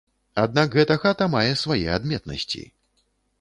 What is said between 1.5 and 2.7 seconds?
свае адметнасці.